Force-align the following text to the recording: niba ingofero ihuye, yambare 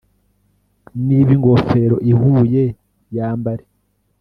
niba 1.05 1.29
ingofero 1.35 1.97
ihuye, 2.11 2.63
yambare 3.15 3.65